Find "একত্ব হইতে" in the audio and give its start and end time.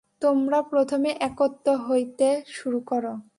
1.19-2.27